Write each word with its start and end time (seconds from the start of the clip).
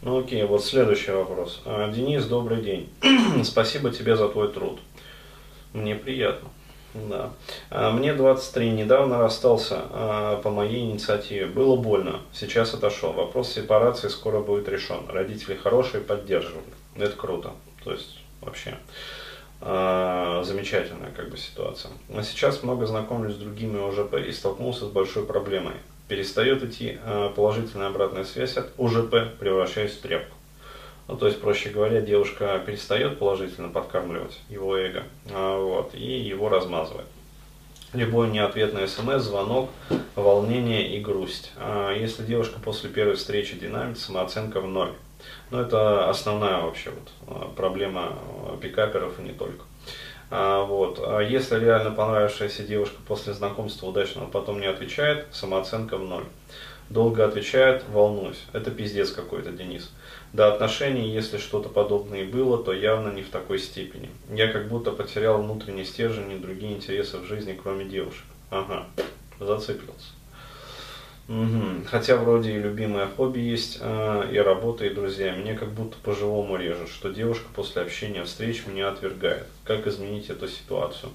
Ну 0.00 0.20
окей, 0.20 0.44
вот 0.44 0.64
следующий 0.64 1.10
вопрос. 1.10 1.60
А, 1.64 1.90
Денис, 1.90 2.24
добрый 2.24 2.62
день. 2.62 2.88
Спасибо 3.42 3.90
тебе 3.90 4.16
за 4.16 4.28
твой 4.28 4.52
труд. 4.52 4.78
Мне 5.72 5.96
приятно. 5.96 6.50
Да. 6.94 7.32
А, 7.70 7.90
Мне 7.90 8.14
23, 8.14 8.70
недавно 8.70 9.18
расстался 9.18 9.80
а, 9.90 10.40
по 10.40 10.50
моей 10.50 10.84
инициативе. 10.84 11.46
Было 11.46 11.74
больно, 11.74 12.20
сейчас 12.32 12.74
отошел. 12.74 13.12
Вопрос 13.12 13.52
сепарации 13.52 14.06
скоро 14.06 14.40
будет 14.40 14.68
решен. 14.68 15.00
Родители 15.08 15.56
хорошие, 15.56 16.00
поддерживают. 16.00 16.68
Это 16.94 17.16
круто. 17.16 17.50
То 17.82 17.92
есть 17.92 18.18
вообще 18.40 18.78
замечательная 19.60 21.10
как 21.10 21.30
бы 21.30 21.36
ситуация. 21.36 21.90
А 22.14 22.22
сейчас 22.22 22.62
много 22.62 22.86
знакомлюсь 22.86 23.34
с 23.34 23.38
другими 23.38 23.88
ОЖП 23.88 24.14
и 24.14 24.30
столкнулся 24.30 24.84
с 24.84 24.88
большой 24.88 25.26
проблемой. 25.26 25.74
Перестает 26.08 26.62
идти 26.62 26.98
а, 27.04 27.30
положительная 27.30 27.88
обратная 27.88 28.24
связь 28.24 28.56
от 28.56 28.72
ОЖП, 28.78 29.38
превращаясь 29.38 29.92
в 29.92 30.00
тряпку. 30.00 30.34
Ну, 31.06 31.16
то 31.16 31.26
есть, 31.26 31.40
проще 31.40 31.70
говоря, 31.70 32.00
девушка 32.00 32.62
перестает 32.66 33.18
положительно 33.18 33.68
подкармливать 33.68 34.40
его 34.48 34.76
эго, 34.76 35.04
а, 35.30 35.62
вот, 35.62 35.94
и 35.94 36.18
его 36.18 36.48
размазывает. 36.48 37.06
Любой 37.94 38.28
неответный 38.28 38.86
смс, 38.86 39.22
звонок, 39.22 39.70
волнение 40.14 40.96
и 40.96 41.00
грусть. 41.00 41.52
А 41.56 41.94
если 41.94 42.22
девушка 42.22 42.60
после 42.60 42.90
первой 42.90 43.16
встречи 43.16 43.58
динамит, 43.58 43.98
самооценка 43.98 44.60
в 44.60 44.66
ноль. 44.66 44.92
Но 45.50 45.60
это 45.60 46.08
основная 46.10 46.60
вообще 46.60 46.90
вот 46.90 47.54
проблема 47.56 48.18
пикаперов 48.60 49.18
и 49.18 49.22
не 49.22 49.32
только. 49.32 49.64
А, 50.30 50.64
вот. 50.64 51.00
А 51.02 51.20
если 51.20 51.58
реально 51.58 51.90
понравившаяся 51.90 52.62
девушка 52.62 52.96
после 53.06 53.32
знакомства 53.32 53.86
удачного 53.86 54.26
потом 54.26 54.60
не 54.60 54.66
отвечает, 54.66 55.26
самооценка 55.32 55.96
в 55.96 56.04
ноль. 56.04 56.24
Долго 56.90 57.24
отвечает, 57.26 57.84
волнуюсь. 57.90 58.42
Это 58.52 58.70
пиздец 58.70 59.10
какой-то, 59.10 59.52
Денис. 59.52 59.90
До 60.32 60.52
отношений, 60.52 61.10
если 61.10 61.36
что-то 61.36 61.68
подобное 61.68 62.22
и 62.22 62.26
было, 62.26 62.62
то 62.62 62.72
явно 62.72 63.12
не 63.12 63.22
в 63.22 63.30
такой 63.30 63.58
степени. 63.58 64.10
Я 64.32 64.48
как 64.48 64.68
будто 64.68 64.92
потерял 64.92 65.42
внутренний 65.42 65.84
стержень 65.84 66.32
и 66.32 66.38
другие 66.38 66.72
интересы 66.72 67.18
в 67.18 67.24
жизни, 67.24 67.58
кроме 67.62 67.84
девушек. 67.84 68.24
Ага, 68.50 68.86
зациклился. 69.38 70.17
Угу. 71.28 71.84
Хотя 71.86 72.16
вроде 72.16 72.52
и 72.52 72.58
любимое 72.58 73.06
хобби 73.06 73.40
есть, 73.40 73.78
э, 73.80 74.30
и 74.32 74.38
работа, 74.38 74.86
и 74.86 74.94
друзья. 74.94 75.34
Мне 75.34 75.54
как 75.54 75.70
будто 75.72 75.96
по-живому 76.02 76.56
режет, 76.56 76.88
что 76.88 77.10
девушка 77.10 77.46
после 77.54 77.82
общения 77.82 78.24
встреч 78.24 78.64
меня 78.66 78.88
отвергает. 78.88 79.46
Как 79.64 79.86
изменить 79.86 80.30
эту 80.30 80.48
ситуацию? 80.48 81.12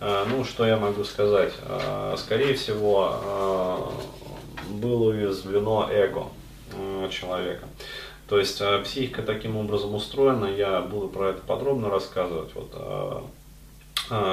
Э, 0.00 0.24
ну, 0.30 0.44
что 0.44 0.66
я 0.66 0.78
могу 0.78 1.04
сказать? 1.04 1.52
Э, 1.62 2.14
скорее 2.16 2.54
всего, 2.54 3.20
э, 3.22 4.72
было 4.72 5.10
уязвлено 5.10 5.88
эго 5.90 6.28
э, 6.72 7.08
человека. 7.10 7.66
То 8.30 8.38
есть 8.38 8.62
э, 8.62 8.80
психика 8.82 9.22
таким 9.22 9.58
образом 9.58 9.94
устроена, 9.94 10.46
я 10.46 10.80
буду 10.80 11.08
про 11.08 11.30
это 11.30 11.42
подробно 11.42 11.90
рассказывать. 11.90 12.54
Вот, 12.54 12.70
э, 12.72 13.20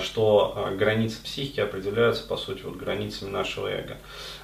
что 0.00 0.54
а, 0.56 0.74
границы 0.74 1.22
психики 1.22 1.60
определяются, 1.60 2.26
по 2.26 2.36
сути, 2.36 2.62
вот 2.62 2.76
границами 2.76 3.30
нашего 3.30 3.68
эго. 3.68 3.96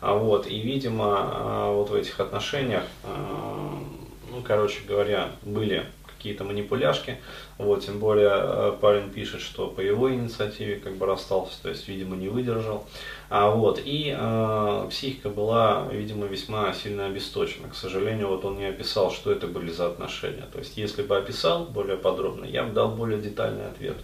А 0.00 0.14
вот, 0.14 0.46
и, 0.46 0.60
видимо, 0.60 1.16
а, 1.16 1.72
вот 1.72 1.90
в 1.90 1.94
этих 1.94 2.20
отношениях, 2.20 2.84
ну, 3.04 4.42
короче 4.42 4.80
говоря, 4.86 5.30
были 5.42 5.86
какие-то 6.24 6.44
манипуляшки, 6.44 7.18
вот, 7.58 7.84
тем 7.84 7.98
более 7.98 8.72
парень 8.80 9.10
пишет, 9.10 9.42
что 9.42 9.66
по 9.66 9.82
его 9.82 10.10
инициативе 10.10 10.76
как 10.76 10.96
бы 10.96 11.04
расстался, 11.04 11.62
то 11.62 11.68
есть, 11.68 11.86
видимо, 11.86 12.16
не 12.16 12.28
выдержал, 12.28 12.86
а 13.28 13.50
вот, 13.50 13.78
и 13.84 14.14
э, 14.16 14.86
психика 14.88 15.28
была, 15.28 15.86
видимо, 15.92 16.26
весьма 16.26 16.72
сильно 16.72 17.06
обесточена, 17.06 17.68
к 17.68 17.74
сожалению, 17.74 18.28
вот 18.28 18.44
он 18.46 18.56
не 18.56 18.64
описал, 18.64 19.12
что 19.12 19.32
это 19.32 19.46
были 19.46 19.70
за 19.70 19.86
отношения, 19.88 20.46
то 20.50 20.60
есть, 20.60 20.78
если 20.78 21.02
бы 21.02 21.14
описал 21.14 21.66
более 21.66 21.98
подробно, 21.98 22.46
я 22.46 22.62
бы 22.62 22.72
дал 22.72 22.88
более 22.88 23.20
детальный 23.20 23.66
ответ. 23.66 23.98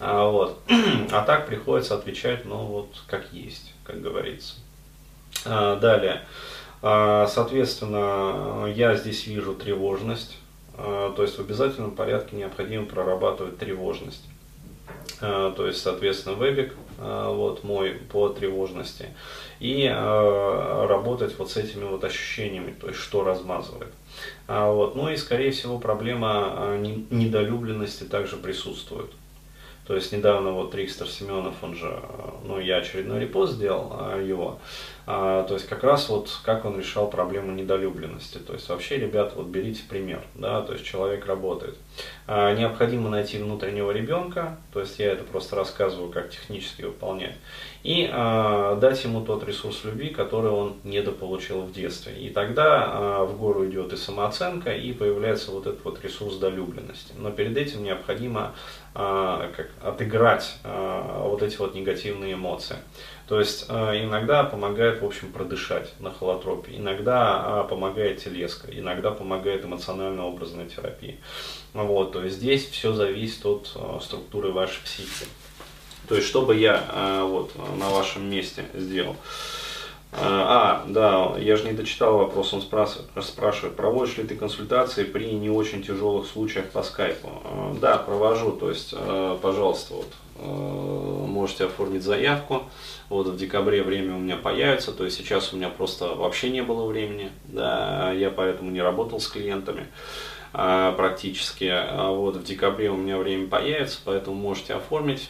А, 0.00 0.28
вот. 0.28 0.60
а 1.12 1.22
так 1.22 1.46
приходится 1.46 1.94
отвечать, 1.94 2.44
ну 2.44 2.56
вот, 2.56 2.88
как 3.06 3.32
есть, 3.32 3.72
как 3.84 4.00
говорится. 4.00 4.54
А, 5.44 5.76
далее. 5.76 6.22
А, 6.82 7.26
соответственно, 7.26 8.66
я 8.74 8.94
здесь 8.96 9.26
вижу 9.26 9.54
тревожность. 9.54 10.38
А, 10.76 11.12
то 11.14 11.22
есть 11.22 11.38
в 11.38 11.40
обязательном 11.40 11.92
порядке 11.92 12.36
необходимо 12.36 12.86
прорабатывать 12.86 13.58
тревожность. 13.58 14.24
То 15.20 15.66
есть, 15.66 15.80
соответственно, 15.80 16.34
вебик 16.34 16.74
вот 16.98 17.64
мой 17.64 17.92
по 17.92 18.28
тревожности 18.28 19.10
и 19.58 19.86
работать 19.88 21.38
вот 21.38 21.50
с 21.50 21.56
этими 21.56 21.84
вот 21.84 22.04
ощущениями, 22.04 22.74
то 22.78 22.88
есть 22.88 22.98
что 22.98 23.24
размазывает. 23.24 23.92
Вот. 24.48 24.96
Ну 24.96 25.08
и, 25.08 25.16
скорее 25.16 25.52
всего, 25.52 25.78
проблема 25.78 26.76
недолюбленности 27.10 28.04
также 28.04 28.36
присутствует. 28.36 29.10
То 29.86 29.94
есть 29.94 30.12
недавно 30.12 30.52
вот 30.52 30.70
Трикстер 30.70 31.06
Семенов, 31.06 31.54
он 31.62 31.74
же, 31.74 32.00
ну 32.44 32.58
я 32.58 32.78
очередной 32.78 33.20
репост 33.20 33.52
сделал 33.52 33.92
а, 33.92 34.18
его, 34.18 34.58
а, 35.06 35.42
то 35.42 35.54
есть 35.54 35.66
как 35.68 35.84
раз 35.84 36.08
вот 36.08 36.30
как 36.42 36.64
он 36.64 36.78
решал 36.78 37.10
проблему 37.10 37.52
недолюбленности. 37.52 38.38
То 38.38 38.54
есть 38.54 38.66
вообще, 38.70 38.96
ребята, 38.96 39.34
вот 39.36 39.48
берите 39.48 39.82
пример, 39.86 40.22
да, 40.34 40.62
то 40.62 40.72
есть 40.72 40.86
человек 40.86 41.26
работает. 41.26 41.76
А, 42.26 42.54
необходимо 42.54 43.10
найти 43.10 43.36
внутреннего 43.36 43.90
ребенка, 43.90 44.56
то 44.72 44.80
есть 44.80 44.98
я 44.98 45.12
это 45.12 45.22
просто 45.22 45.54
рассказываю, 45.54 46.10
как 46.10 46.30
технически 46.30 46.82
выполнять, 46.82 47.36
и 47.82 48.06
дать 48.80 49.04
ему 49.04 49.20
тот 49.26 49.44
ресурс 49.44 49.84
любви, 49.84 50.08
который 50.08 50.50
он 50.50 50.76
недополучил 50.84 51.60
в 51.60 51.72
детстве. 51.72 52.14
И 52.18 52.30
тогда 52.30 53.24
в 53.24 53.36
гору 53.36 53.66
идет 53.68 53.92
и 53.92 53.96
самооценка, 53.96 54.74
и 54.74 54.94
появляется 54.94 55.50
вот 55.50 55.66
этот 55.66 55.84
вот 55.84 56.02
ресурс 56.02 56.36
долюбленности. 56.36 57.12
Но 57.18 57.30
перед 57.30 57.58
этим 57.58 57.84
необходимо 57.84 58.54
как, 58.94 59.68
отыграть 59.82 60.56
а, 60.64 61.26
вот 61.28 61.42
эти 61.42 61.56
вот 61.56 61.74
негативные 61.74 62.34
эмоции. 62.34 62.76
То 63.26 63.38
есть 63.38 63.66
а, 63.68 63.92
иногда 63.92 64.44
помогает, 64.44 65.02
в 65.02 65.04
общем, 65.04 65.32
продышать 65.32 65.92
на 66.00 66.10
холотропе, 66.10 66.76
иногда 66.76 67.64
помогает 67.64 68.22
телеска, 68.22 68.68
иногда 68.70 69.10
помогает 69.10 69.64
эмоционально-образная 69.64 70.66
терапия. 70.66 71.16
Вот, 71.72 72.12
то 72.12 72.22
есть 72.22 72.36
здесь 72.36 72.68
все 72.68 72.92
зависит 72.92 73.44
от 73.46 73.68
структуры 74.02 74.52
вашей 74.52 74.82
психики. 74.84 75.26
То 76.08 76.16
есть, 76.16 76.28
что 76.28 76.42
бы 76.42 76.54
я 76.54 77.24
вот, 77.26 77.52
на 77.78 77.88
вашем 77.88 78.28
месте 78.28 78.66
сделал? 78.74 79.16
А, 80.16 80.84
да, 80.86 81.34
я 81.38 81.56
же 81.56 81.64
не 81.64 81.72
дочитал 81.72 82.18
вопрос, 82.18 82.54
он 82.54 82.62
спрашивает, 82.62 83.76
проводишь 83.76 84.16
ли 84.16 84.24
ты 84.24 84.36
консультации 84.36 85.04
при 85.04 85.32
не 85.32 85.50
очень 85.50 85.82
тяжелых 85.82 86.26
случаях 86.26 86.66
по 86.66 86.82
скайпу? 86.82 87.30
Да, 87.80 87.98
провожу, 87.98 88.52
то 88.52 88.70
есть, 88.70 88.94
пожалуйста, 89.42 89.94
вот, 89.94 90.06
можете 91.28 91.64
оформить 91.64 92.04
заявку, 92.04 92.62
вот 93.08 93.26
в 93.26 93.36
декабре 93.36 93.82
время 93.82 94.14
у 94.14 94.18
меня 94.18 94.36
появится, 94.36 94.92
то 94.92 95.04
есть 95.04 95.16
сейчас 95.16 95.52
у 95.52 95.56
меня 95.56 95.68
просто 95.68 96.06
вообще 96.06 96.50
не 96.50 96.62
было 96.62 96.86
времени, 96.86 97.30
да, 97.46 98.12
я 98.12 98.30
поэтому 98.30 98.70
не 98.70 98.82
работал 98.82 99.18
с 99.18 99.26
клиентами 99.26 99.88
практически, 100.52 101.68
а 101.70 102.12
вот 102.12 102.36
в 102.36 102.44
декабре 102.44 102.88
у 102.90 102.96
меня 102.96 103.18
время 103.18 103.48
появится, 103.48 103.98
поэтому 104.04 104.36
можете 104.36 104.74
оформить 104.74 105.28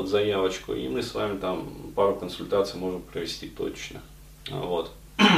вот, 0.00 0.08
заявочку, 0.08 0.72
и 0.72 0.88
мы 0.88 1.02
с 1.02 1.14
вами 1.14 1.38
там 1.38 1.92
пару 1.94 2.14
консультаций 2.14 2.78
можем 2.78 3.02
провести 3.02 3.48
точно. 3.48 4.00
Вот. 4.50 4.90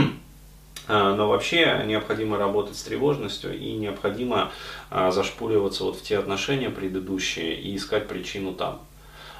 А, 0.89 1.15
но 1.15 1.29
вообще 1.29 1.85
необходимо 1.87 2.39
работать 2.39 2.77
с 2.77 2.83
тревожностью 2.83 3.57
и 3.57 3.75
необходимо 3.75 4.51
а, 4.91 5.13
зашпуриваться 5.13 5.85
вот 5.85 5.97
в 5.97 6.03
те 6.03 6.19
отношения 6.19 6.71
предыдущие 6.71 7.55
и 7.55 7.77
искать 7.77 8.09
причину 8.09 8.53
там. 8.53 8.81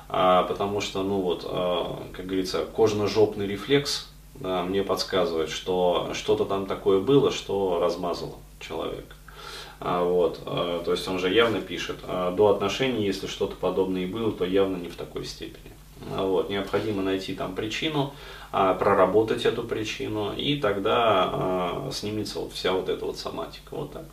А, 0.09 0.45
потому 0.45 0.81
что, 0.81 1.03
ну 1.03 1.21
вот, 1.21 1.43
как 2.13 2.27
говорится, 2.27 2.65
кожно-жопный 2.65 3.49
рефлекс 3.49 4.09
мне 4.39 4.85
подсказывает, 4.85 5.51
что 5.51 6.13
что-то 6.15 6.45
там 6.45 6.67
такое 6.67 7.01
было, 7.01 7.33
что 7.33 7.81
размазало 7.81 8.37
человека. 8.61 9.17
А, 9.85 10.05
вот, 10.05 10.41
а, 10.47 10.81
то 10.85 10.93
есть 10.93 11.07
он 11.09 11.19
же 11.19 11.33
явно 11.33 11.61
пишет, 11.61 11.97
а, 12.05 12.31
до 12.31 12.49
отношений, 12.49 13.05
если 13.05 13.27
что-то 13.27 13.57
подобное 13.57 14.03
и 14.03 14.07
было, 14.07 14.31
то 14.31 14.45
явно 14.45 14.77
не 14.77 14.89
в 14.89 14.95
такой 14.95 15.25
степени. 15.25 15.73
Вот, 16.17 16.51
необходимо 16.51 17.01
найти 17.01 17.33
там 17.33 17.55
причину, 17.55 18.13
проработать 18.51 19.45
эту 19.45 19.63
причину, 19.63 20.33
и 20.37 20.57
тогда 20.57 21.89
снимется 21.93 22.41
вот 22.41 22.53
вся 22.53 22.73
вот 22.73 22.89
эта 22.89 23.07
вот 23.07 23.19
соматика. 23.19 23.77
Вот 23.77 23.93
так. 23.93 24.05